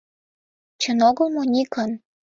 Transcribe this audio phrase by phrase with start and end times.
[0.81, 1.91] Чын огыл мо, Никон?